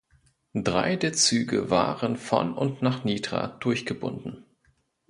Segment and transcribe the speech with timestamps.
[0.55, 4.47] Drei der Züge waren von und nach Nitra durchgebunden.